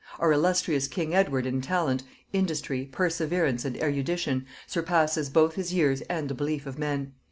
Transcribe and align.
Our 0.17 0.31
illustrious 0.33 0.87
king 0.87 1.13
Edward 1.13 1.45
in 1.45 1.61
talent, 1.61 2.01
industry, 2.33 2.89
perseverance, 2.91 3.65
and 3.65 3.77
erudition, 3.77 4.47
surpasses 4.65 5.29
both 5.29 5.53
his 5.53 5.69
own 5.71 5.77
years 5.77 6.01
and 6.09 6.27
the 6.27 6.33
belief 6.33 6.65
of 6.65 6.79
men.... 6.79 7.13